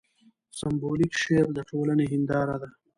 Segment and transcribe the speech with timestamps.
[0.57, 2.69] سېمبولیک شعر د ټولنې هینداره ده.